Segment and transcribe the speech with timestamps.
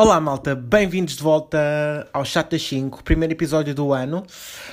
[0.00, 4.24] Olá malta, bem-vindos de volta ao Chat das 5, primeiro episódio do ano.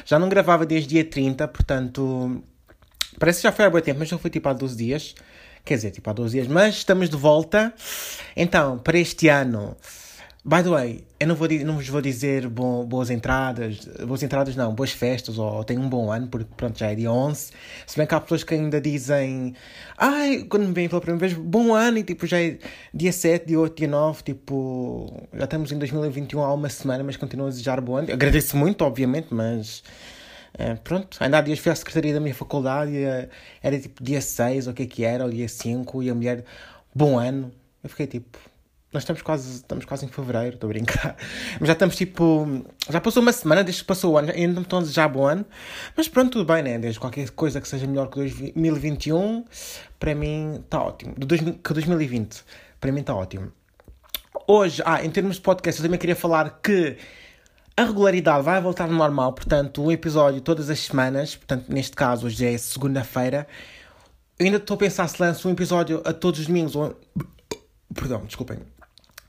[0.06, 2.42] Já não gravava desde dia 30, portanto.
[3.20, 5.16] Parece que já foi há bom tempo, mas já foi tipo há 12 dias.
[5.66, 7.74] Quer dizer, tipo há 12 dias, mas estamos de volta.
[8.38, 9.76] Então, para este ano,
[10.48, 14.74] By the way, eu não, vou, não vos vou dizer boas entradas, boas entradas não,
[14.74, 17.52] boas festas, ou tenho um bom ano, porque pronto, já é dia 11.
[17.86, 19.54] Se bem que há pessoas que ainda dizem,
[19.98, 22.60] ai, quando me vêm pela primeira vez, bom ano, e tipo, já é
[22.94, 27.18] dia 7, dia 8, dia 9, tipo, já estamos em 2021 há uma semana, mas
[27.18, 28.14] continuo a desejar bom ano.
[28.14, 29.84] Agradeço muito, obviamente, mas
[30.58, 33.28] é, pronto, ainda há dias fui à secretaria da minha faculdade, eh,
[33.62, 36.16] era tipo dia 6, ou o que é que era, ou dia 5, e a
[36.16, 36.46] mulher,
[36.96, 37.52] bom ano.
[37.84, 38.40] Eu fiquei tipo
[38.94, 41.18] nós estamos quase, estamos quase em fevereiro, estou a brincar.
[41.60, 42.66] Mas já estamos tipo.
[42.90, 45.26] Já passou uma semana desde que passou o ano, ainda não estão a desejar bom
[45.26, 45.46] ano.
[45.96, 46.80] Mas pronto, tudo bem, né?
[46.80, 49.44] Desde qualquer coisa que seja melhor que 2021,
[50.00, 51.14] para mim está ótimo.
[51.18, 52.44] Do que 2020,
[52.80, 53.52] para mim está ótimo.
[54.48, 56.98] Hoje, ah, em termos de podcast, eu também queria falar que
[57.76, 61.36] a regularidade vai voltar ao normal, portanto, um episódio todas as semanas.
[61.36, 63.46] Portanto, neste caso, hoje é segunda-feira.
[64.40, 66.98] Eu ainda estou a pensar se lanço um episódio a todos os domingos ou.
[67.94, 68.77] Perdão, desculpem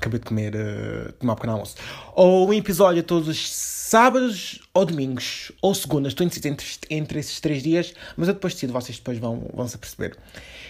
[0.08, 1.76] Acabei de comer, uh, tomar um pequeno almoço.
[2.14, 6.12] Ou um episódio todos os sábados ou domingos, ou segundas.
[6.12, 9.68] Estou indeciso entre, entre esses três dias, mas eu depois decido, vocês depois vão, vão
[9.68, 10.16] se aperceber.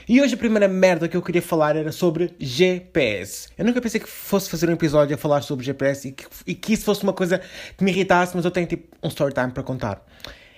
[0.08, 3.48] E hoje a primeira merda que eu queria falar era sobre GPS.
[3.56, 6.54] Eu nunca pensei que fosse fazer um episódio a falar sobre GPS e que, e
[6.54, 7.40] que isso fosse uma coisa
[7.76, 10.04] que me irritasse, mas eu tenho tipo um story time para contar.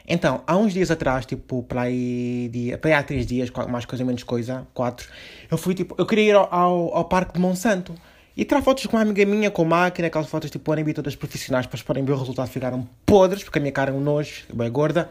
[0.07, 3.85] Então, há uns dias atrás, tipo, para aí, dia, para aí há três dias, mais
[3.85, 5.09] coisa menos coisa, quatro,
[5.51, 7.95] eu fui tipo, eu queria ir ao, ao, ao Parque de Monsanto.
[8.37, 11.67] E tirar fotos com uma amiga minha, com máquina, aquelas fotos tipo wannabe todas profissionais,
[11.67, 14.71] para podem ver o resultado ficaram podres, porque a minha cara é um nojo, bem
[14.71, 15.11] gorda.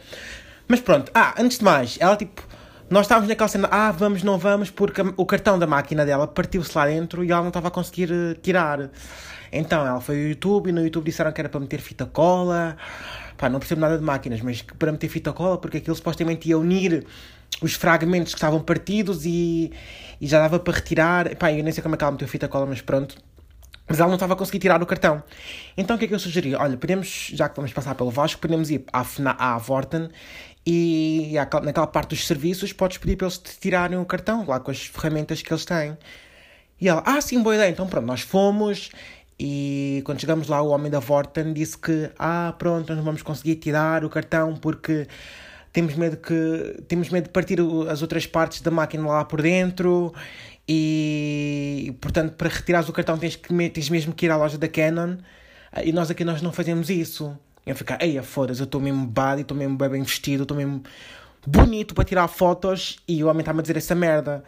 [0.68, 2.42] Mas pronto, ah, antes de mais, ela tipo,
[2.90, 6.76] nós estávamos naquela cena, ah, vamos, não vamos, porque o cartão da máquina dela partiu-se
[6.76, 8.90] lá dentro e ela não estava a conseguir uh, tirar.
[9.52, 12.78] Então ela foi ao YouTube e no YouTube disseram que era para meter fita cola.
[13.40, 16.60] Pá, não percebo nada de máquinas, mas para meter fita cola, porque aquilo supostamente ia
[16.60, 17.06] unir
[17.62, 19.72] os fragmentos que estavam partidos e,
[20.20, 21.34] e já dava para retirar.
[21.38, 23.16] Pá, eu nem sei como é que ela meteu fita cola, mas pronto.
[23.88, 25.24] Mas ela não estava a conseguir tirar o cartão.
[25.78, 26.54] Então o que é que eu sugeri?
[26.54, 30.10] Olha, podemos, já que vamos passar pelo Vasco, podemos ir à, à Vorten
[30.68, 31.32] e
[31.64, 34.86] naquela parte dos serviços podes pedir para eles te tirarem o cartão, lá com as
[34.86, 35.98] ferramentas que eles têm.
[36.80, 37.72] E ela, ah, sim, boa ideia.
[37.72, 38.92] Então pronto, nós fomos
[39.40, 43.56] e quando chegamos lá o homem da Vorten disse que, ah, pronto, nós vamos conseguir
[43.56, 45.08] tirar o cartão porque
[45.72, 50.14] temos medo que temos medo de partir as outras partes da máquina lá por dentro
[50.68, 54.68] e portanto para retirar o cartão tens que tens mesmo que ir à loja da
[54.68, 55.18] Canon
[55.84, 59.42] e nós aqui nós não fazemos isso eu ficar, ei, foda-se, eu estou mesmo bad,
[59.42, 60.84] estou mesmo bem vestido, estou mesmo
[61.46, 64.44] bonito para tirar fotos e o homem está-me a dizer essa merda.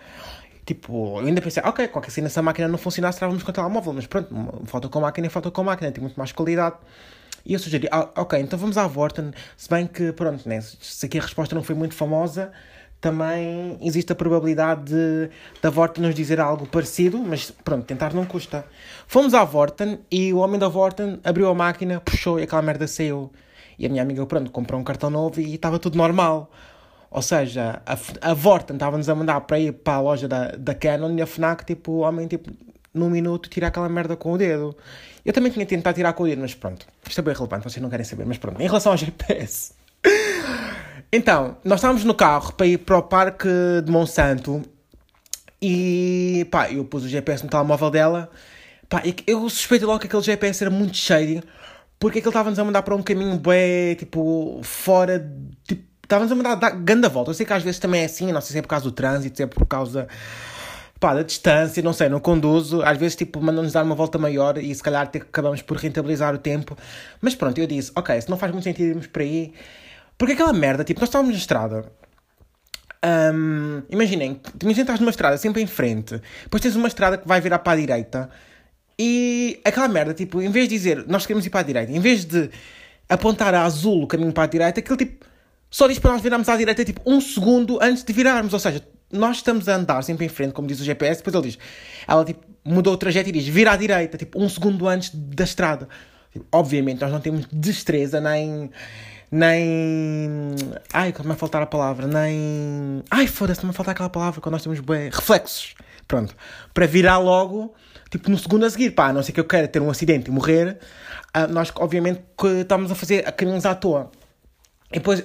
[0.71, 3.91] Tipo, eu ainda pensei, ok, qualquer se a máquina não funcionasse, estávamos com o telemóvel,
[3.91, 4.33] mas pronto,
[4.63, 6.77] foto com máquina é foto com máquina, tem muito mais qualidade.
[7.45, 11.05] E eu sugeri, ah, ok, então vamos à Vorten, se bem que, pronto, né, se
[11.05, 12.53] aqui a resposta não foi muito famosa,
[13.01, 15.29] também existe a probabilidade de,
[15.61, 18.63] da Vorten nos dizer algo parecido, mas pronto, tentar não custa.
[19.05, 22.87] Fomos à Vorten e o homem da Vorten abriu a máquina, puxou e aquela merda
[22.87, 23.29] saiu.
[23.77, 26.49] E a minha amiga, pronto, comprou um cartão novo e estava tudo normal.
[27.11, 30.73] Ou seja, a, a Vorten estava-nos a mandar para ir para a loja da, da
[30.73, 32.49] Canon e a FNAC, tipo, o homem, tipo,
[32.93, 34.75] num minuto tira aquela merda com o dedo.
[35.25, 36.87] Eu também tinha tentado tirar com o dedo, mas pronto.
[37.05, 38.61] Isto é bem relevante, vocês não querem saber, mas pronto.
[38.61, 39.73] Em relação ao GPS.
[41.13, 43.49] Então, nós estávamos no carro para ir para o parque
[43.83, 44.61] de Monsanto
[45.61, 48.29] e pá, eu pus o GPS no telemóvel dela.
[48.87, 51.43] Pá, eu suspeito logo que aquele GPS era muito cheio
[51.99, 55.19] porque aquele estava-nos a mandar para um caminho bem, tipo, fora,
[55.67, 57.31] tipo, estava-nos a mandar dar grande volta.
[57.31, 58.91] Eu sei que às vezes também é assim, não sei se é por causa do
[58.91, 60.07] trânsito, se é por causa
[60.99, 64.57] pá, da distância, não sei, não conduzo, às vezes tipo mandam-nos dar uma volta maior
[64.57, 66.77] e se calhar acabamos por rentabilizar o tempo.
[67.21, 69.53] Mas pronto, eu disse, ok, se não faz muito sentido irmos por aí,
[70.17, 71.91] porque aquela merda, tipo, nós estávamos na estrada.
[73.03, 77.41] Um, imaginem, imaginem estás numa estrada sempre em frente, depois tens uma estrada que vai
[77.41, 78.29] virar para a direita
[78.99, 81.99] e aquela merda, tipo, em vez de dizer nós queremos ir para a direita, em
[81.99, 82.51] vez de
[83.09, 85.30] apontar a azul o caminho para a direita, aquele tipo
[85.71, 88.85] só diz para nós virarmos à direita tipo um segundo antes de virarmos, ou seja,
[89.11, 91.59] nós estamos a andar sempre em frente, como diz o GPS, depois ele diz,
[92.07, 95.43] ela tipo, mudou o trajeto e diz, vira à direita, tipo, um segundo antes da
[95.43, 95.87] estrada.
[96.31, 98.69] Tipo, obviamente, nós não temos destreza nem.
[99.29, 100.55] Nem.
[100.93, 102.07] Ai, como é faltar a palavra?
[102.07, 103.03] Nem.
[103.09, 105.09] Ai, foda-se, me falta aquela palavra quando nós temos bem.
[105.09, 105.75] Reflexos.
[106.07, 106.35] Pronto.
[106.73, 107.73] Para virar logo,
[108.09, 108.91] tipo, no segundo a seguir.
[108.91, 110.77] Pá, a não ser que eu queira ter um acidente e morrer,
[111.35, 114.11] uh, nós, obviamente, que estamos a fazer a caminhos à toa.
[114.91, 115.23] E depois,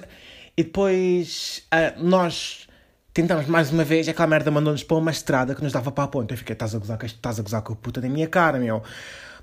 [0.57, 2.67] e depois uh, nós
[3.17, 6.07] Tentamos mais uma vez, aquela merda mandou-nos para uma estrada que nos dava para a
[6.07, 6.35] ponte.
[6.35, 8.83] Eu fiquei, estás a gozar, estás a gozar com a puta da minha cara, meu.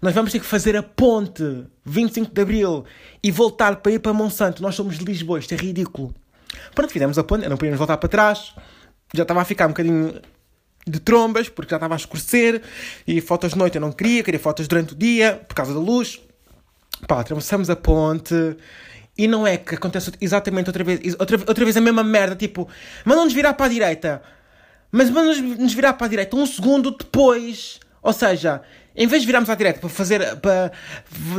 [0.01, 1.43] Nós vamos ter que fazer a ponte
[1.85, 2.85] 25 de Abril
[3.21, 4.63] e voltar para ir para Monsanto.
[4.63, 6.15] Nós somos de Lisboa, isto é ridículo.
[6.73, 8.55] Pronto, fizemos a ponte, não podíamos voltar para trás.
[9.13, 10.21] Já estava a ficar um bocadinho
[10.87, 12.63] de trombas, porque já estava a escurecer.
[13.05, 15.81] E fotos de noite eu não queria, queria fotos durante o dia, por causa da
[15.81, 16.21] luz.
[17.09, 18.57] Pá, atravessamos a ponte.
[19.17, 22.69] E não é que acontece exatamente outra vez, outra, outra vez a mesma merda, tipo,
[23.05, 24.23] mandam-nos virar para a direita.
[24.91, 27.79] Mas mandam-nos virar para a direita um segundo depois.
[28.03, 28.63] Ou seja,
[28.97, 30.71] em vez de virarmos à direita para fazer, para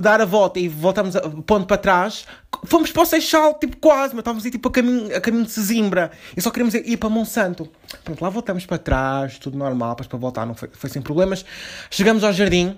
[0.01, 2.25] dar a volta e voltarmos a ponto para trás,
[2.65, 5.51] fomos para o Seixal, tipo quase, mas estávamos aí tipo a caminho, a caminho de
[5.51, 7.69] Sesimbra e só queríamos ir para Monsanto.
[8.03, 11.45] Pronto, lá voltamos para trás, tudo normal, para voltar não foi, foi sem problemas.
[11.89, 12.77] Chegamos ao jardim,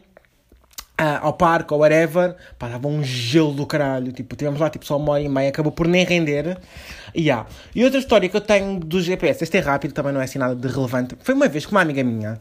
[0.98, 4.12] Ao parque ou whatever, pá, estava um gelo do caralho.
[4.12, 6.58] Tipo, tivemos lá tipo, só uma hora e meia, acabou por nem render.
[7.16, 7.46] Yeah.
[7.76, 10.40] E outra história que eu tenho do GPS, este é rápido, também não é assim
[10.40, 11.16] nada de relevante.
[11.20, 12.40] Foi uma vez que uma amiga minha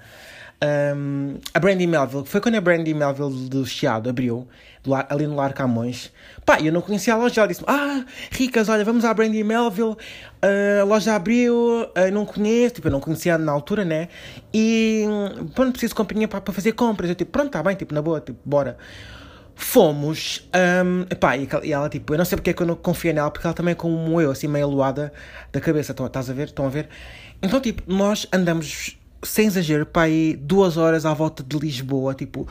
[0.65, 4.49] um, a Brandy Melville, foi quando a Brandy Melville do Chiado abriu,
[4.87, 6.11] lar, ali no Lar Camões.
[6.47, 9.91] Pá, eu não conhecia a loja, ela disse Ah, Ricas, olha, vamos à Brandy Melville,
[9.91, 14.09] uh, a loja abriu, uh, não conheço, tipo, eu não conhecia na altura, né?
[14.53, 15.05] E
[15.55, 17.11] pronto, preciso de companhia para, fazer compras.
[17.11, 18.79] Eu tipo, pronto, tá bem, tipo, na boa, tipo, bora.
[19.55, 20.47] Fomos,
[20.85, 21.07] um,
[21.65, 23.55] e, ela tipo, eu não sei porque é que eu não confio nela, porque ela
[23.55, 25.13] também é como eu, assim, meio aluada
[25.51, 26.49] da cabeça, estás a ver?
[26.49, 26.89] Estão a ver?
[27.43, 32.49] Então, tipo, nós andamos sem exagero, para aí duas horas à volta de Lisboa, tipo,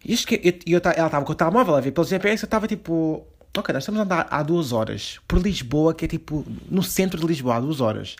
[0.00, 3.26] que eu, eu, ela estava com o telemóvel a ver pelo GPS, eu estava tipo,
[3.56, 7.20] ok, nós estamos a andar há duas horas por Lisboa, que é tipo no centro
[7.20, 8.16] de Lisboa, há duas horas.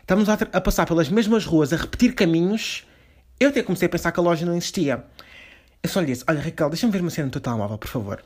[0.00, 2.86] Estamos a, a passar pelas mesmas ruas, a repetir caminhos.
[3.40, 5.02] Eu até comecei a pensar que a loja não existia.
[5.82, 8.22] Eu só lhe disse: Olha, Raquel, deixa-me ver uma cena no teu telemóvel, por favor.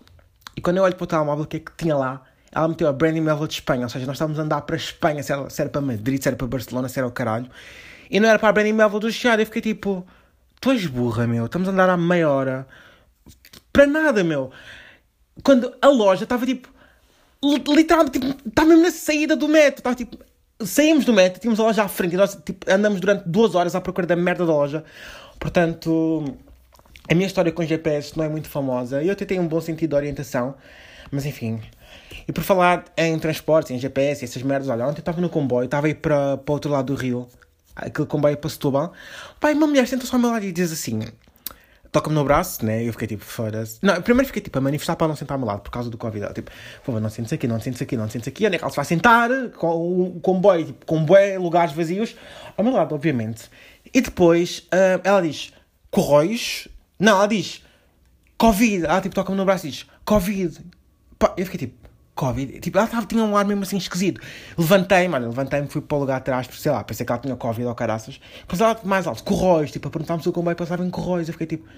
[0.56, 2.25] E quando eu olho para o telemóvel, o que é que tinha lá?
[2.50, 5.22] Ela meteu a Brandy Melville de Espanha, ou seja, nós estávamos a andar para Espanha,
[5.22, 7.49] se era, se era para Madrid, se era para Barcelona, se era o caralho.
[8.10, 9.43] E não era para a Brandy Melville do Chiado.
[9.43, 10.06] Eu fiquei tipo,
[10.60, 11.46] tu és burra, meu.
[11.46, 12.66] Estamos a andar há meia hora.
[13.72, 14.50] Para nada, meu.
[15.43, 16.69] Quando a loja estava tipo,
[17.43, 19.81] literalmente, tipo, estava mesmo na saída do metro.
[19.81, 20.19] Estava tipo,
[20.60, 23.75] saímos do metro, tínhamos a loja à frente e nós tipo, andamos durante duas horas
[23.75, 24.84] à procura da merda da loja.
[25.38, 26.37] Portanto,
[27.08, 29.02] a minha história com GPS não é muito famosa.
[29.02, 30.55] Eu até tenho um bom sentido de orientação,
[31.10, 31.60] mas enfim.
[32.26, 35.64] E por falar em transportes, em GPS, essas merdas, olha, ontem eu estava no comboio,
[35.64, 37.26] estava aí para, para o outro lado do rio,
[37.79, 38.93] aquele comboio para Setúbal.
[39.41, 41.01] Pai, uma mulher senta-se ao meu lado e diz assim:
[41.91, 42.83] toca-me no braço, né?
[42.85, 43.79] Eu fiquei tipo, foda-se.
[43.83, 45.97] Não, primeiro fiquei tipo a manifestar para não sentar ao meu lado por causa do
[45.97, 46.33] Covid.
[46.35, 48.47] tipo, por favor, não sentes aqui, não sentes aqui, não sentes aqui.
[48.47, 49.31] Onde é que ela se vai sentar?
[49.57, 52.15] Com o comboio, tipo, com bué, lugares vazios.
[52.57, 53.51] Ao meu lado, obviamente.
[53.93, 55.53] E depois uh, ela diz:
[55.91, 56.69] Correios?
[56.99, 57.65] Não, ela diz:
[58.37, 58.85] Covid.
[58.85, 60.59] Ela tipo, toca-me no braço e diz: Covid.
[61.19, 61.88] Pá, eu fiquei tipo,
[62.19, 62.59] Covid.
[62.59, 64.20] Tipo, ela tava, tinha um ar mesmo assim esquisito.
[64.59, 67.75] Levantei-me, levantei-me, fui para o lugar atrás, sei lá, pensei que ela tinha Covid ou
[67.76, 68.20] caraças.
[68.41, 71.29] Depois ela mais alto, Corróis, tipo, a perguntar-me se o comboio passava em Corróis.
[71.29, 71.69] Eu fiquei tipo,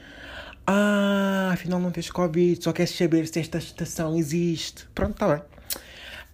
[0.66, 4.88] ah, afinal não tens Covid, só queres saber se esta estação existe.
[4.94, 5.42] Pronto, está bem.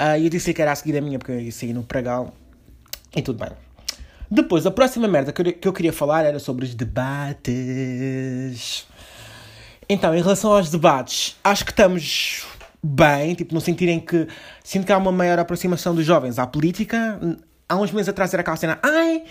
[0.00, 2.32] Uh, eu disse que era a seguir a minha, porque eu ia sair no pregal.
[3.14, 3.50] E tudo bem.
[4.30, 7.56] Depois, a próxima merda que eu queria falar era sobre os debates.
[9.88, 12.44] Então, em relação aos debates, acho que estamos
[12.86, 14.26] bem, tipo, no sentido em que
[14.62, 17.20] sinto que há uma maior aproximação dos jovens à política.
[17.68, 19.24] Há uns meses atrás era aquela cena, ai,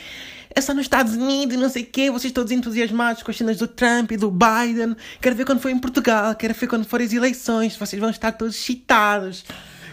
[0.53, 3.57] é só nos Estados Unidos não sei o quê, vocês todos entusiasmados com as cenas
[3.57, 4.95] do Trump e do Biden.
[5.21, 8.33] Quero ver quando for em Portugal, quero ver quando forem as eleições, vocês vão estar
[8.33, 9.45] todos excitados.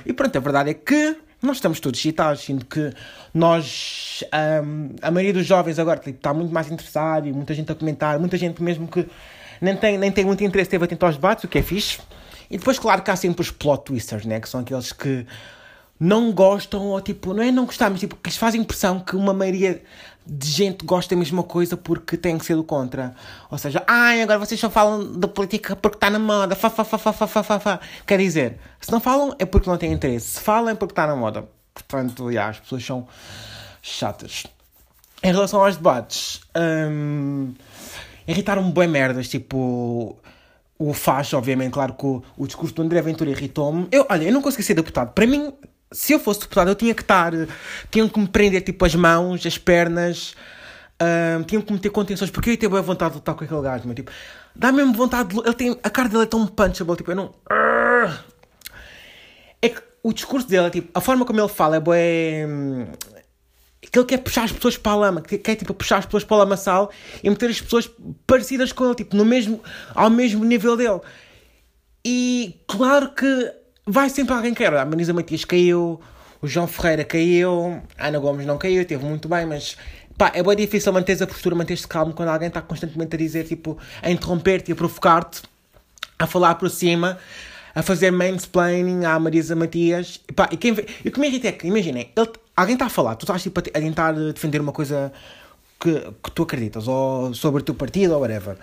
[0.05, 2.93] E pronto, a verdade é que nós estamos todos excitados, sinto que
[3.35, 4.23] nós,
[4.65, 7.75] um, a maioria dos jovens agora tipo, está muito mais interessado e muita gente a
[7.75, 9.07] comentar, muita gente mesmo que
[9.61, 11.99] nem tem, nem tem muito interesse, teve atento aos debates, o que é fixe.
[12.53, 14.39] E depois, claro que há sempre os plot twisters, né?
[14.39, 15.27] Que são aqueles que
[15.99, 19.17] não gostam, ou tipo, não é não gostar, mas tipo, que lhes faz impressão que
[19.17, 19.83] uma maioria
[20.27, 23.15] de gente gosta da mesma coisa porque tem que ser do contra.
[23.51, 26.85] Ou seja, ai, agora vocês só falam da política porque está na moda, fa, fa,
[26.85, 30.33] fa, fa, fa, fa, fa, Quer dizer, se não falam é porque não têm interesse,
[30.33, 31.49] se falam é porque está na moda.
[31.73, 33.09] Portanto, já, as pessoas são
[33.81, 34.45] chatas.
[35.23, 37.55] Em relação aos debates, hum,
[38.29, 40.19] irritaram-me bem merdas, tipo,
[40.89, 43.87] o faz, obviamente, claro que o, o discurso do André Ventura irritou-me.
[43.91, 45.13] Eu, olha, eu não consegui ser deputado.
[45.13, 45.53] Para mim,
[45.91, 47.33] se eu fosse deputado, eu tinha que estar.
[47.91, 50.35] Tinham que me prender tipo as mãos, as pernas.
[51.01, 53.45] Uh, tinham que me ter contenções, porque eu ia ter boa vontade de lutar com
[53.45, 54.11] aquele gajo, mas tipo,
[54.55, 55.41] dá mesmo vontade de.
[55.41, 57.35] Ele tem, a cara dele é tão punchable, tipo, eu não.
[59.61, 61.97] É que o discurso dele, tipo, a forma como ele fala é boa
[63.91, 66.25] que ele quer puxar as pessoas para a lama, que quer tipo, puxar as pessoas
[66.25, 66.91] para o lamaçal
[67.23, 67.91] e meter as pessoas
[68.27, 69.61] parecidas com ele, tipo, no mesmo,
[69.95, 71.01] ao mesmo nível dele.
[72.05, 73.53] E claro que
[73.87, 74.77] vai sempre alguém querer.
[74.77, 76.01] A Marisa Matias caiu,
[76.41, 79.77] o João Ferreira caiu, a Ana Gomes não caiu, teve muito bem, mas
[80.17, 83.45] pá, é bem difícil manter a postura, manter-se calmo quando alguém está constantemente a dizer,
[83.45, 85.43] tipo, a interromper-te, a provocar-te,
[86.19, 87.19] a falar por cima,
[87.75, 90.21] a fazer mansplaining à Marisa Matias.
[90.29, 90.75] E, pá, e, quem,
[91.05, 92.11] e o que me irrita é que, imaginem,
[92.57, 95.13] alguém está a falar, tu estás tipo, a tentar defender uma coisa
[95.81, 98.57] que, que tu acreditas, ou sobre o teu partido, ou whatever.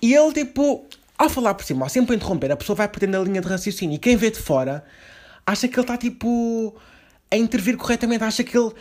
[0.00, 0.86] E ele, tipo,
[1.16, 3.96] ao falar por cima, ao sempre interromper, a pessoa vai perdendo a linha de raciocínio.
[3.96, 4.84] E quem vê de fora
[5.46, 6.74] acha que ele está tipo
[7.30, 8.72] a intervir corretamente, acha que ele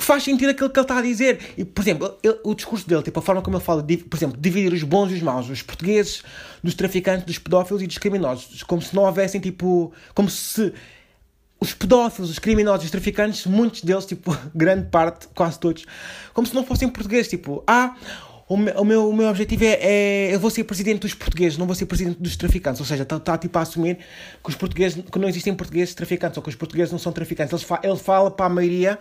[0.00, 1.38] que faz sentido aquilo que ele está a dizer.
[1.58, 4.40] E, por exemplo, ele, o discurso dele, tipo, a forma como ele fala, por exemplo,
[4.40, 6.22] dividir os bons e os maus, os portugueses,
[6.64, 10.72] dos traficantes, dos pedófilos e dos criminosos, como se não houvessem, tipo, como se
[11.60, 15.84] os pedófilos, os criminosos, os traficantes, muitos deles, tipo, grande parte, quase todos,
[16.32, 17.94] como se não fossem portugueses, tipo, ah,
[18.48, 21.58] o meu, o meu, o meu objetivo é, é, eu vou ser presidente dos portugueses,
[21.58, 22.80] não vou ser presidente dos traficantes.
[22.80, 23.98] Ou seja, está tá, tipo a assumir
[24.42, 27.52] que os portugueses, que não existem portugueses traficantes, ou que os portugueses não são traficantes.
[27.52, 28.98] Ele, fa, ele fala para a maioria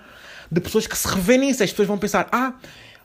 [0.51, 1.63] de pessoas que se revêem nisso.
[1.63, 2.53] As pessoas vão pensar, ah,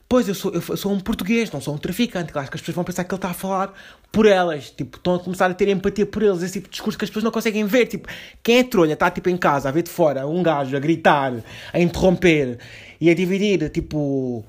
[0.08, 2.32] pois eu sou, eu sou um português, não sou um traficante.
[2.32, 3.72] Claro que as pessoas vão pensar que ele está a falar
[4.12, 4.70] por elas.
[4.70, 6.42] Tipo, estão a começar a ter empatia por eles.
[6.42, 7.86] Esse tipo de discurso que as pessoas não conseguem ver.
[7.86, 8.08] Tipo,
[8.42, 11.32] quem é trolha está tipo em casa, a ver de fora, um gajo a gritar,
[11.72, 12.58] a interromper
[13.00, 14.44] e a dividir, tipo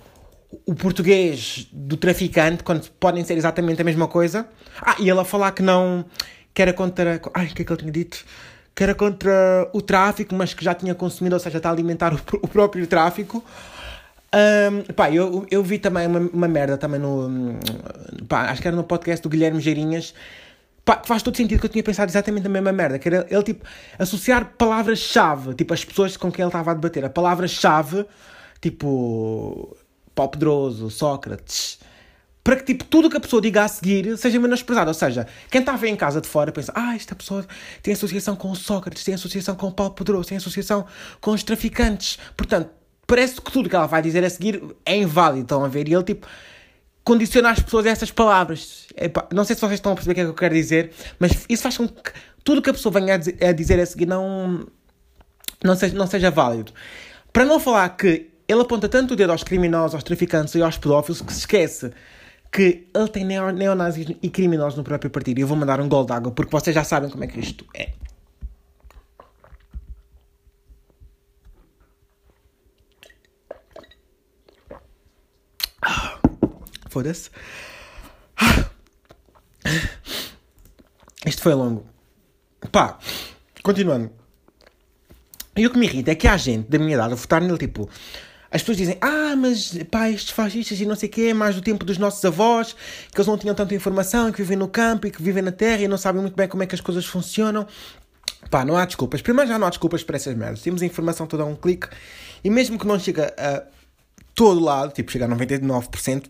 [0.66, 4.48] o português do traficante, quando podem ser exatamente a mesma coisa.
[4.82, 6.06] Ah, e ele a falar que não.
[6.54, 7.22] que era contra.
[7.34, 8.26] Ai, o que é que ele tinha dito?
[8.76, 12.14] Que era contra o tráfico, mas que já tinha consumido, ou seja, está a alimentar
[12.14, 13.44] o, o próprio tráfico.
[14.36, 17.58] Um, pá, eu, eu vi também uma, uma merda também no.
[18.28, 20.14] Pá, acho que era no podcast do Guilherme Geirinhas.
[20.84, 23.00] Pá, que faz todo sentido que eu tinha pensado exatamente a mesma merda.
[23.00, 23.66] Que era ele, tipo,
[23.98, 27.06] associar palavras-chave, tipo, as pessoas com quem ele estava a debater.
[27.06, 28.06] A palavra-chave,
[28.62, 29.78] tipo
[30.14, 31.80] Pau Pedroso, Sócrates,
[32.46, 34.88] para que tipo, tudo que a pessoa diga a seguir seja menosprezado.
[34.88, 37.44] Ou seja, quem está a ver em casa de fora pensa: ah, esta pessoa
[37.82, 40.86] tem associação com o Sócrates, tem associação com o Paulo Pedroso, tem associação
[41.20, 42.20] com os traficantes.
[42.38, 42.70] Portanto,
[43.08, 45.42] parece que tudo que ela vai dizer a seguir é inválido.
[45.42, 45.88] Estão a ver?
[45.88, 46.28] E ele tipo
[47.04, 48.90] condiciona as pessoas a essas palavras.
[49.34, 51.46] Não sei se vocês estão a perceber o que é que eu quero dizer, mas
[51.50, 52.12] isso faz com que
[52.44, 54.68] tudo que a pessoa venha a dizer a seguir não,
[55.64, 56.72] não, seja, não seja válido.
[57.34, 60.78] Para não falar que ele aponta tanto o dedo aos criminosos, aos traficantes e aos
[60.78, 61.92] pedófilos que se esquece
[62.56, 65.40] que ele tem neonazis e criminosos no próprio partido.
[65.40, 67.66] E eu vou mandar um gol d'água porque vocês já sabem como é que isto
[67.76, 67.92] é.
[76.90, 77.30] Foda-se.
[81.26, 81.86] Isto foi longo.
[82.72, 82.98] Pá,
[83.62, 84.12] continuando.
[85.58, 87.58] E o que me irrita é que há gente da minha idade a votar nele,
[87.58, 87.90] tipo,
[88.52, 91.62] as pessoas dizem, ah, mas pá, estes fascistas e não sei o quê, mais do
[91.62, 92.76] tempo dos nossos avós,
[93.12, 95.82] que eles não tinham tanta informação, que vivem no campo e que vivem na terra
[95.82, 97.68] e não sabem muito bem como é que as coisas funcionam.
[98.50, 99.22] Pá, não há desculpas.
[99.22, 100.62] Primeiro já não há desculpas para essas merdas.
[100.62, 101.88] Temos a informação toda a um clique
[102.44, 103.64] e mesmo que não chegue a
[104.36, 106.26] todo lado, tipo, chegar a 99%,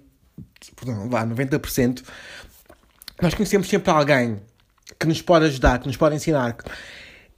[0.76, 2.04] perdão, vá, 90%,
[3.22, 4.40] nós conhecemos sempre alguém
[5.00, 6.56] que nos pode ajudar, que nos pode ensinar.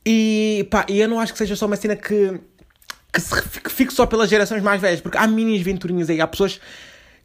[0.06, 2.40] E pá, eu não acho que seja só uma cena que
[3.18, 6.28] que, se, que fique só pelas gerações mais velhas, porque há minis venturinhas aí, há
[6.28, 6.60] pessoas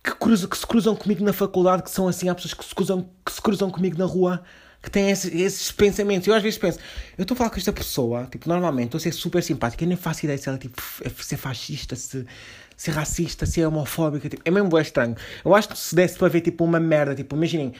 [0.03, 2.75] que, cruzam, que se cruzam comigo na faculdade, que são assim, há pessoas que se
[2.75, 4.43] cruzam, que se cruzam comigo na rua,
[4.83, 6.27] que têm esses, esses pensamentos.
[6.27, 6.79] Eu às vezes penso,
[7.17, 9.89] eu estou a falar com esta pessoa, tipo, normalmente estou a ser super simpática, eu
[9.89, 12.27] nem faço ideia se ela tipo, é ser fascista, se
[12.77, 15.15] ser racista, se é homofóbica, tipo, é mesmo estranho.
[15.45, 17.73] Eu acho que se desse para ver tipo uma merda, tipo, imaginem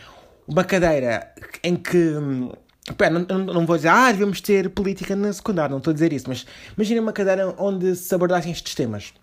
[0.47, 1.33] uma cadeira
[1.65, 2.53] em que hum,
[2.97, 6.13] Pera, não, não, vou dizer, ah, devemos ter política na secundária, não estou a dizer
[6.13, 6.45] isso, mas
[6.77, 9.15] imagina uma cadeira onde se abordassem estes temas.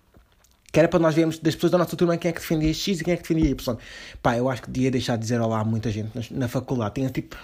[0.72, 3.01] Que era para nós vermos das pessoas da nossa turma quem é que defendia X
[3.01, 3.78] e quem é que defendia Y.
[4.22, 6.96] Pá, eu acho que devia deixar de dizer olá a muita gente na, na faculdade.
[6.96, 7.36] Tinha tipo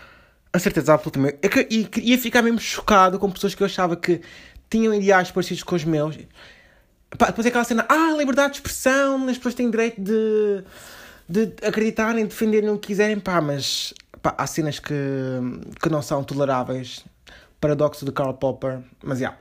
[0.54, 1.20] a certeza absoluta.
[1.42, 4.22] É e ia ficar mesmo chocado com pessoas que eu achava que
[4.70, 6.18] tinham ideais parecidos com os meus.
[7.18, 10.64] Pá, depois é aquela cena, ah, liberdade de expressão, as pessoas têm direito de,
[11.28, 13.94] de acreditarem, defenderem o que quiserem, pá, mas
[14.26, 14.96] pá, há cenas que,
[15.80, 17.06] que não são toleráveis.
[17.62, 19.28] Paradoxo de Karl Popper, mas já.
[19.28, 19.40] Yeah.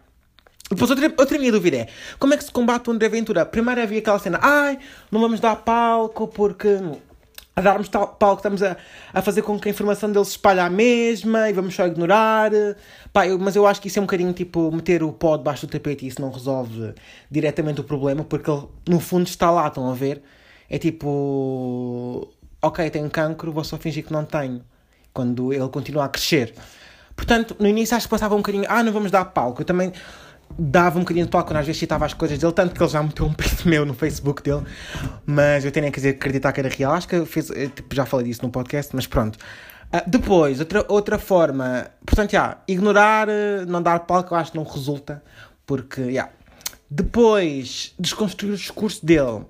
[0.71, 1.88] Depois outra, outra minha dúvida é
[2.19, 3.45] como é que se combate o André Ventura?
[3.45, 4.79] Primeiro havia aquela cena, ai,
[5.11, 6.69] não vamos dar palco porque
[7.57, 8.76] a darmos tal palco estamos a,
[9.12, 12.50] a fazer com que a informação dele se espalhe à mesma e vamos só ignorar.
[13.12, 15.67] Pá, eu, mas eu acho que isso é um bocadinho tipo meter o pó debaixo
[15.67, 16.95] do tapete e isso não resolve
[17.31, 20.23] diretamente o problema porque ele no fundo está lá, estão a ver?
[20.69, 22.29] É tipo,
[22.62, 24.62] ok, tenho cancro, vou só fingir que não tenho
[25.14, 26.52] quando ele continua a crescer.
[27.16, 29.62] Portanto, no início acho que passava um bocadinho, ah, não vamos dar palco.
[29.62, 29.92] Eu também
[30.59, 32.90] dava um bocadinho de palco quando às vezes citava as coisas dele, tanto que ele
[32.90, 34.64] já meteu um print meu no Facebook dele,
[35.25, 36.92] mas eu tenho que acreditar que era real.
[36.92, 39.37] Acho que fez, tipo, já falei disso no podcast, mas pronto.
[39.92, 43.28] Uh, depois, outra, outra forma, portanto, já, ignorar,
[43.66, 45.23] não dar palco, eu acho que não resulta,
[45.64, 46.30] Porque, yeah.
[46.90, 49.44] Depois, desconstruir o discurso dele.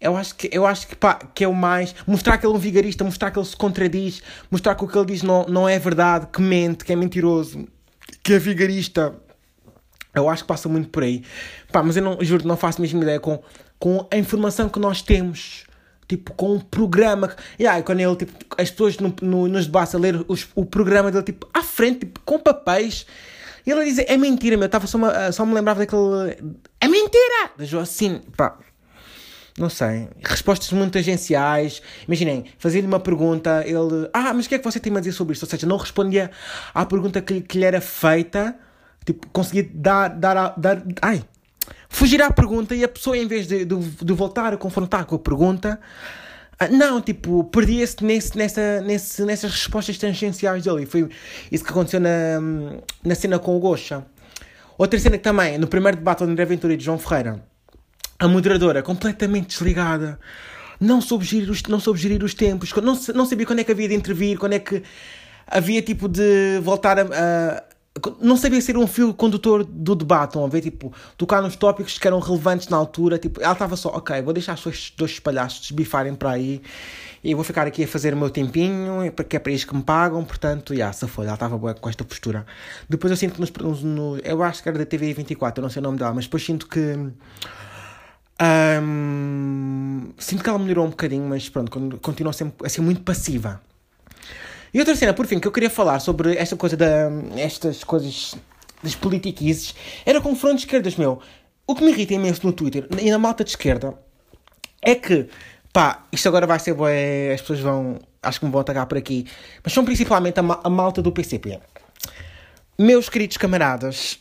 [0.00, 1.94] Eu acho que, eu acho que, pá, que é o mais.
[2.06, 4.96] Mostrar que ele é um vigarista, mostrar que ele se contradiz, mostrar que o que
[4.96, 7.66] ele diz não, não é verdade, que mente, que é mentiroso,
[8.22, 9.14] que é vigarista.
[10.14, 11.24] Eu acho que passa muito por aí.
[11.72, 13.42] Pá, mas eu não, juro, não faço a mesma ideia com,
[13.78, 15.64] com a informação que nós temos.
[16.06, 17.36] Tipo, com um programa.
[17.58, 20.64] E aí, quando ele, tipo, as pessoas no, no, nos debates a ler os, o
[20.64, 23.04] programa dele, tipo, à frente, tipo, com papéis.
[23.66, 24.66] E ele a dizer, é mentira, meu.
[24.66, 24.98] Estava só,
[25.32, 26.56] só me lembrava daquele.
[26.80, 27.50] É mentira!
[27.58, 28.56] Da assim, pá.
[29.58, 30.08] Não sei.
[30.22, 31.82] Respostas muito agenciais.
[32.06, 34.08] Imaginem, fazia-lhe uma pergunta, ele.
[34.12, 35.42] Ah, mas o que é que você tem a dizer sobre isto?
[35.42, 36.30] Ou seja, não respondia
[36.72, 38.56] à pergunta que, que lhe era feita.
[39.04, 40.08] Tipo, conseguia dar.
[40.08, 41.24] dar, dar ai!
[41.88, 45.16] Fugir à pergunta e a pessoa, em vez de, de, de voltar a confrontar com
[45.16, 45.80] a pergunta.
[46.70, 50.82] Não, tipo, perdia-se nesse, nessa, nesse, nessas respostas tangenciais dele.
[50.82, 51.08] E foi
[51.50, 52.40] isso que aconteceu na,
[53.04, 54.04] na cena com o Gosha.
[54.76, 57.42] Outra cena que também, no primeiro debate do André Ventura e João Ferreira,
[58.18, 60.18] a moderadora completamente desligada,
[60.80, 63.72] não soube gerir os, não soube gerir os tempos, não, não sabia quando é que
[63.72, 64.82] havia de intervir, quando é que
[65.46, 67.62] havia tipo de voltar a, a
[68.20, 70.60] não sabia ser um fio condutor do debate, estão a ver?
[70.60, 73.18] Tipo, tocar nos tópicos que eram relevantes na altura.
[73.18, 76.62] Tipo, ela estava só, ok, vou deixar os dois palhaços bifarem para aí
[77.22, 79.82] e vou ficar aqui a fazer o meu tempinho, porque é para isso que me
[79.82, 80.24] pagam.
[80.24, 81.26] Portanto, já, se foi.
[81.26, 82.46] Ela estava boa com esta postura.
[82.88, 85.70] Depois eu sinto que nos, no, eu acho que era da TV 24, eu não
[85.70, 87.10] sei o nome dela, mas depois sinto que
[88.40, 93.60] um, sinto que ela melhorou um bocadinho, mas pronto, continua sempre assim muito passiva.
[94.72, 97.10] E outra cena, por fim, que eu queria falar sobre esta coisa da.
[97.36, 98.34] estas coisas
[98.82, 101.20] das politiquices era confronto de esquerdas, meu.
[101.66, 103.94] O que me irrita imenso no Twitter e na malta de esquerda
[104.80, 105.28] é que,
[105.72, 108.96] pá, isto agora vai ser bué, as pessoas vão, acho que me vão atacar por
[108.96, 109.26] aqui,
[109.62, 111.60] mas são principalmente a, a malta do PCP.
[112.78, 114.18] Meus queridos camaradas,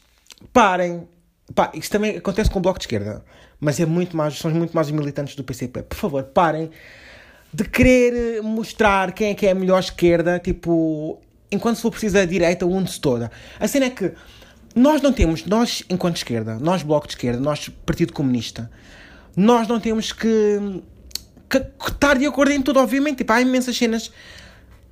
[0.52, 1.08] parem
[1.56, 3.24] Pá, isto também acontece com o Bloco de Esquerda,
[3.60, 5.84] mas é muito mais, são muito mais os militantes do PCP.
[5.84, 6.70] Por favor, parem
[7.54, 11.20] de querer mostrar quem é que é a melhor esquerda, tipo,
[11.52, 13.32] enquanto se for preciso a direita, une-se toda.
[13.60, 14.12] A cena é que
[14.76, 18.70] nós não temos, nós enquanto esquerda, nós Bloco de Esquerda, nós Partido Comunista,
[19.36, 20.82] nós não temos que,
[21.50, 23.18] que, que estar de acordo em tudo, obviamente.
[23.18, 24.12] Tipo, há imensas cenas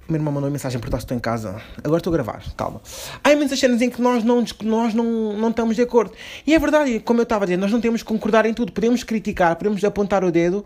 [0.07, 1.61] meu irmão mandou mensagem por estou em casa.
[1.83, 2.81] Agora estou a gravar, calma.
[3.23, 6.13] Há imensas cenas em que nós não, nós não, não estamos de acordo.
[6.45, 8.71] E é verdade, como eu estava a dizer, nós não temos que concordar em tudo.
[8.71, 10.63] Podemos criticar, podemos apontar o dedo,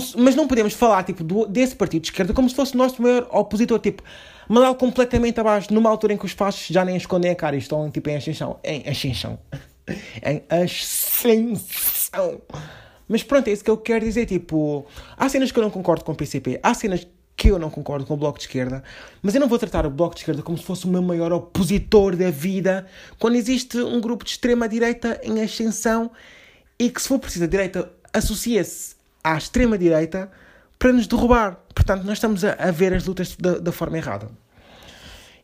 [0.00, 2.78] se, mas não podemos falar tipo, do, desse partido de esquerda como se fosse o
[2.78, 3.78] nosso maior opositor.
[3.78, 4.02] Tipo,
[4.48, 7.58] mandá-lo completamente abaixo, numa altura em que os fachos já nem escondem a cara e
[7.58, 8.58] estão tipo, em ascensão.
[8.62, 9.38] Em ascensão.
[10.22, 12.40] em ascensão.
[13.08, 14.26] Mas pronto, é isso que eu quero dizer.
[14.26, 17.68] Tipo, há cenas que eu não concordo com o PCP, há cenas que eu não
[17.68, 18.82] concordo com o Bloco de Esquerda,
[19.22, 21.32] mas eu não vou tratar o Bloco de Esquerda como se fosse o meu maior
[21.32, 22.86] opositor da vida,
[23.18, 26.10] quando existe um grupo de extrema-direita em ascensão
[26.78, 30.30] e que, se for preciso, a direita associa-se à extrema-direita
[30.78, 31.58] para nos derrubar.
[31.74, 34.28] Portanto, nós estamos a, a ver as lutas da, da, forma errada.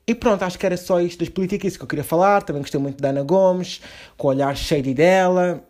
[0.06, 2.42] E pronto, acho que era só isto das políticas que eu queria falar.
[2.42, 3.80] Também gostei muito da Ana Gomes,
[4.16, 5.64] com o olhar shady dela.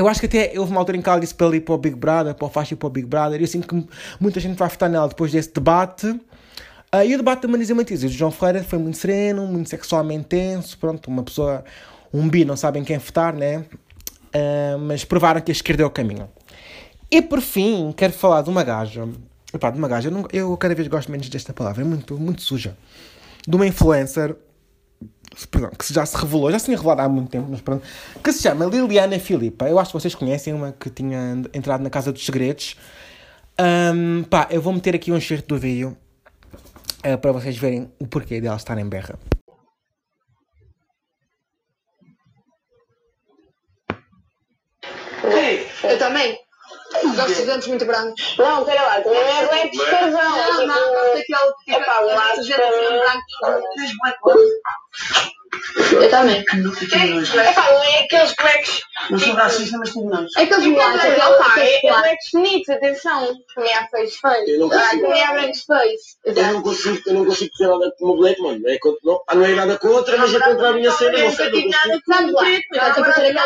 [0.00, 1.78] Eu acho que até houve uma altura em que ela disse para ir para o
[1.78, 3.86] Big Brother, para o Faixa e para o Big Brother, e eu sinto que
[4.18, 6.06] muita gente vai votar nela depois desse debate.
[6.08, 10.24] Uh, e o debate da Marisa Matias e João Ferreira foi muito sereno, muito sexualmente
[10.24, 10.78] tenso.
[10.78, 11.62] Pronto, uma pessoa,
[12.14, 13.58] um bi, não sabem quem votar, né?
[14.34, 16.30] Uh, mas provaram que a esquerda é o caminho.
[17.10, 19.06] E por fim, quero falar de uma gaja.
[19.52, 22.16] Epá, de uma gaja, eu, não, eu cada vez gosto menos desta palavra, é muito,
[22.18, 22.74] muito suja.
[23.46, 24.34] De uma influencer
[25.50, 27.86] perdão, que já se revelou, já se tinha revelado há muito tempo, mas pronto,
[28.22, 29.68] que se chama Liliana Filipa.
[29.68, 32.76] Eu acho que vocês conhecem uma que tinha entrado na Casa dos Segredos.
[33.58, 35.96] Um, pá, eu vou meter aqui um excerto do vídeo
[37.04, 39.18] uh, para vocês verem o porquê dela estar em berra.
[45.82, 46.38] Eu também.
[47.16, 48.36] Gosto de dentes muito brancos.
[48.36, 50.12] Não, pera lá, também não é leite de carvão.
[50.12, 54.34] Não, não, gosto daquele que é pá, lá de dentes brancos.
[55.92, 56.38] Eu também.
[56.38, 58.82] É pá, não é aqueles blacks.
[59.10, 60.30] Não sou racista, mas tenho nós.
[60.36, 63.34] Aqueles blacks, aqueles é blacks bonitos, atenção.
[63.54, 64.70] Também há feios feios.
[64.70, 66.00] Também há brancos feios.
[66.24, 68.68] Eu não consigo, eu não consigo fazer nada com o black, mano.
[68.68, 71.18] É, não, não é nada contra, mas é contra a minha cena.
[71.18, 72.40] Não sei, não consigo.
[72.94, 73.38] Tem que ser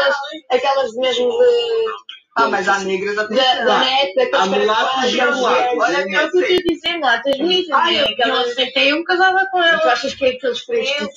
[0.51, 1.87] aquelas mesmo de
[2.37, 3.37] ah, mas há negras até.
[3.37, 5.79] Da, da neta, há mulatas e há mulatas.
[5.79, 7.71] Olha, que eu estou a dizer, mulatas bonitas.
[7.73, 9.79] Ai, eu, eu aceitei um casada com ela.
[9.79, 11.09] Tu achas que é aqueles frescos?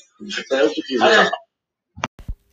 [0.52, 1.32] É o que quiser.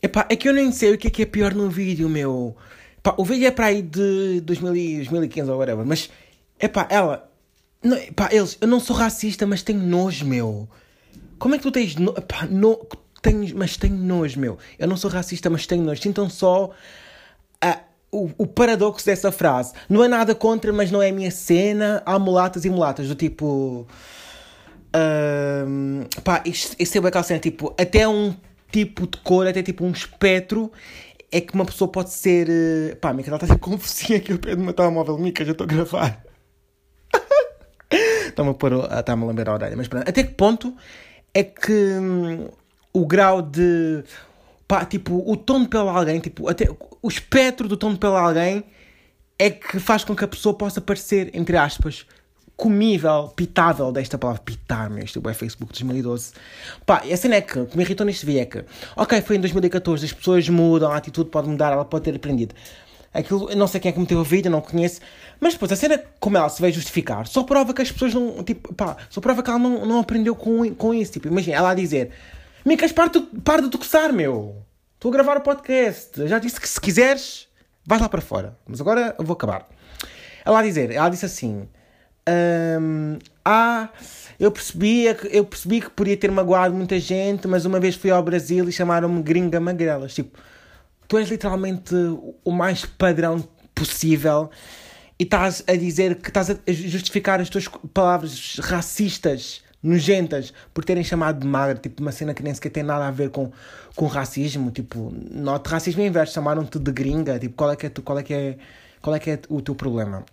[0.02, 2.56] Epá, é que eu nem sei o que é que é pior no vídeo, meu.
[2.98, 6.10] Epá, o vídeo é para aí de 2015 ou whatever, mas.
[6.58, 7.30] Epá, ela.
[7.82, 10.66] Não, epá, eles, eu não sou racista, mas tenho nojo, meu.
[11.38, 11.96] Como é que tu tens.
[11.96, 12.76] No, epá, no,
[13.20, 14.58] tenho, mas tenho nojo, meu.
[14.78, 16.00] Eu não sou racista, mas tenho nojo.
[16.00, 16.74] Sintam só a,
[18.14, 19.72] o, o paradoxo dessa frase.
[19.88, 22.02] Não é nada contra, mas não é a minha cena.
[22.06, 23.86] Há mulatas e mulatas, do tipo.
[24.96, 28.32] Um, pá, isto é aquela cena, tipo, até um
[28.70, 30.70] tipo de cor, até tipo um espectro,
[31.32, 32.48] é que uma pessoa pode ser.
[32.48, 35.18] Uh, pá, Mica, ela está a ser confusinha aqui ao pé do meu telemóvel.
[35.18, 36.22] Mica, já estou a gravar.
[37.90, 38.72] Está-me a pôr.
[38.72, 39.76] Está-me a lembrar a orelha.
[39.76, 40.74] Mas pronto, até que ponto
[41.34, 42.48] é que hum,
[42.92, 44.04] o grau de.
[44.66, 46.68] Pá, tipo, o tom de pele alguém, tipo, até
[47.02, 48.64] o espectro do tom de pele alguém
[49.38, 52.06] é que faz com que a pessoa possa parecer, entre aspas,
[52.56, 56.32] comível, pitável desta palavra, pitar, meu, isto é Facebook 2012.
[56.86, 58.64] Pá, a cena é que, que me irritou neste vídeo é que,
[58.96, 62.54] ok, foi em 2014, as pessoas mudam, a atitude pode mudar, ela pode ter aprendido.
[63.12, 65.00] Aquilo, eu não sei quem é que meteu o vídeo, não conheço,
[65.40, 68.42] mas depois a cena, como ela se vai justificar, só prova que as pessoas não,
[68.42, 71.70] tipo, pá, só prova que ela não, não aprendeu com, com isso, tipo, imagina, ela
[71.70, 72.10] a dizer,
[72.64, 73.10] Micas, para
[73.44, 77.46] para de tocar, meu, estou a gravar o podcast, já disse que se quiseres,
[77.84, 79.68] vais lá para fora, mas agora eu vou acabar.
[80.46, 81.68] Ela a dizer, ela disse assim,
[82.80, 83.90] um, ah,
[84.40, 88.22] eu percebi, eu percebi que podia ter magoado muita gente, mas uma vez fui ao
[88.22, 90.14] Brasil e chamaram-me gringa magrelas.
[90.14, 90.38] Tipo,
[91.06, 91.94] tu és literalmente
[92.42, 94.50] o mais padrão possível
[95.18, 101.04] e estás a dizer que estás a justificar as tuas palavras racistas, nojentas, por terem
[101.04, 103.52] chamado de magra, tipo, uma cena que nem sequer tem nada a ver com,
[103.94, 108.18] com racismo, tipo, note racismo inverso, chamaram-te de gringa, tipo, qual é que é, qual
[108.18, 108.56] é que é,
[109.02, 110.24] qual é que é o teu problema?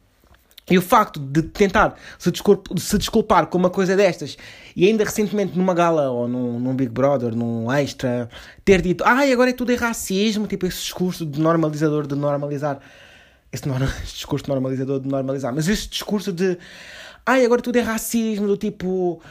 [0.69, 4.37] E o facto de tentar se, desculpar, se desculpar com uma coisa destas
[4.73, 8.29] e ainda recentemente numa gala ou num, num Big Brother, num extra,
[8.63, 12.79] ter dito ai, agora é tudo é racismo, tipo esse discurso de normalizador de normalizar,
[13.51, 16.57] esse, esse discurso normalizador de normalizar, mas esse discurso de
[17.25, 19.21] ai, agora tudo é racismo, do tipo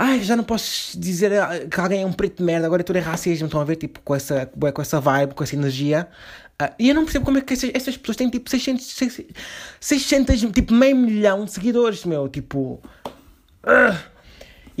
[0.00, 1.30] ai, já não posso dizer
[1.68, 4.00] que alguém é um preto de merda, agora tudo é racismo, estão a ver, tipo,
[4.00, 6.08] com essa, com essa vibe, com essa energia.
[6.60, 9.34] Uh, e eu não percebo como é que essas, essas pessoas têm tipo 600, 600,
[9.78, 12.80] 600, tipo meio milhão de seguidores, meu, tipo.
[13.62, 14.19] Uh.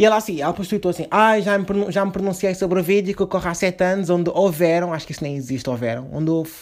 [0.00, 3.14] E ela assim, ela postou assim, ah, já me, já me pronunciei sobre o vídeo
[3.14, 6.54] que ocorre há 7 anos, onde houveram, acho que isso nem existe, houveram, onde houve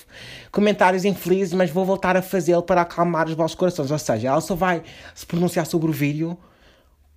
[0.50, 3.92] comentários infelizes, mas vou voltar a fazê-lo para acalmar os vossos corações.
[3.92, 4.82] Ou seja, ela só vai
[5.14, 6.36] se pronunciar sobre o vídeo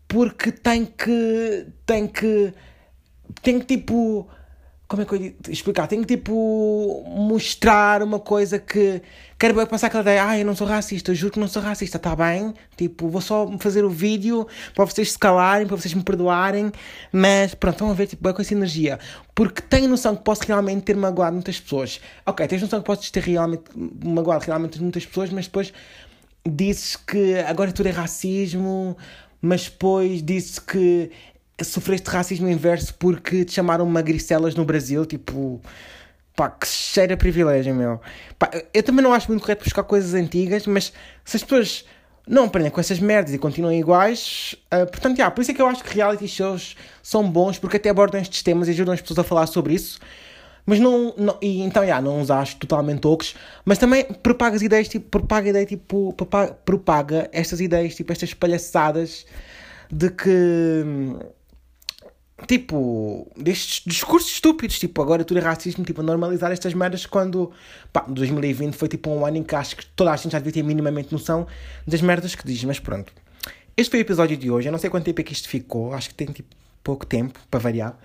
[0.08, 2.54] porque tem que, tem que,
[3.42, 4.30] tem que tipo
[4.92, 5.88] como é que eu ia explicar?
[5.88, 9.02] Tenho que tipo mostrar uma coisa que
[9.40, 11.62] quero bem passar aquela ideia, ah, eu não sou racista, eu juro que não sou
[11.62, 12.54] racista, está bem?
[12.76, 16.74] Tipo, vou só fazer o vídeo para vocês se calarem, para vocês me perdoarem,
[17.10, 19.00] mas pronto, a ver, tipo, é com essa energia.
[19.34, 22.02] Porque tenho noção que posso realmente ter magoado muitas pessoas.
[22.26, 23.64] Ok, tens noção que podes ter realmente
[24.04, 25.72] magoado realmente muitas pessoas, mas depois
[26.46, 28.98] dizes que agora tudo é racismo,
[29.42, 31.12] mas depois dizes que
[31.64, 35.62] sofreste racismo inverso porque te chamaram magricelas no Brasil, tipo.
[36.36, 38.00] Pá, que cheira privilégio, meu.
[38.40, 40.94] Pá, eu também não acho muito correto buscar coisas antigas, mas
[41.26, 41.86] se as pessoas
[42.28, 45.62] não aprendem com essas merdas e continuam iguais, uh, portanto, yeah, por isso é que
[45.62, 49.02] eu acho que reality shows são bons, porque até abordam estes temas e ajudam as
[49.02, 50.00] pessoas a falar sobre isso.
[50.66, 54.88] Mas não, não e então, yeah, não os acho totalmente ocos, mas também propaga ideias,
[54.88, 59.26] tipo, propaga ideia, tipo, propaga, propaga estas ideias, tipo, estas palhaçadas
[59.92, 60.86] de que
[62.48, 67.52] tipo, destes discursos estúpidos, tipo, agora tudo é racismo, tipo, normalizar estas merdas quando,
[67.92, 70.54] pá, 2020 foi tipo um ano em que acho que toda a gente já devia
[70.54, 71.48] ter minimamente noção
[71.86, 73.14] das merdas que diz, mas pronto.
[73.76, 75.94] Este foi o episódio de hoje, eu não sei quanto tempo é que isto ficou,
[75.94, 77.98] acho que tem tipo pouco tempo para variar.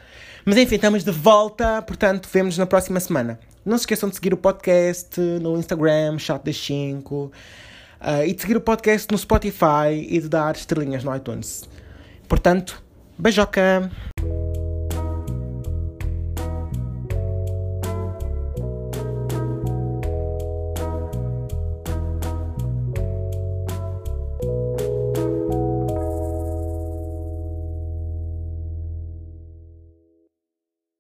[0.45, 3.41] Mas enfim, estamos de volta, portanto, vemos na próxima semana.
[3.65, 7.33] Não se esqueçam de seguir o podcast no Instagram, Chat das 5, uh,
[8.25, 11.69] e de seguir o podcast no Spotify e de dar estrelinhas no iTunes.
[12.29, 12.83] Portanto,
[13.19, 13.91] Beijoca!